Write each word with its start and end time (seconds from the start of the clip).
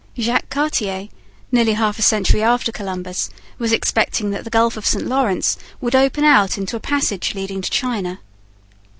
Jacques 0.17 0.49
Cartier, 0.49 1.09
nearly 1.51 1.73
half 1.73 1.99
a 1.99 2.01
century 2.01 2.41
after 2.41 2.71
Columbus, 2.71 3.29
was 3.59 3.71
expecting 3.71 4.31
that 4.31 4.43
the 4.43 4.49
Gulf 4.49 4.75
of 4.75 4.87
St 4.87 5.05
Lawrence 5.05 5.57
would 5.79 5.93
open 5.95 6.23
out 6.23 6.57
into 6.57 6.75
a 6.75 6.79
passage 6.79 7.35
leading 7.35 7.61
to 7.61 7.69
China. 7.69 8.19